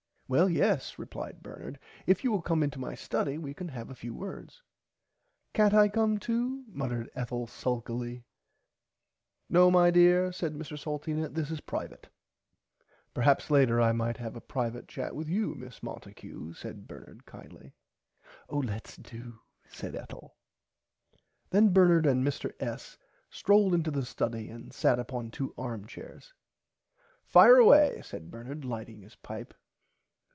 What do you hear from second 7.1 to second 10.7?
Ethel sulkily. No my dear said